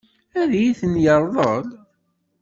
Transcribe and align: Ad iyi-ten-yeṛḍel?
Ad 0.41 0.51
iyi-ten-yeṛḍel? 0.57 1.67